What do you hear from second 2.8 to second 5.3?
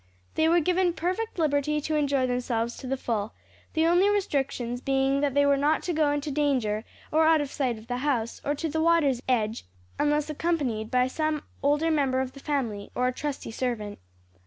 the full; the only restrictions being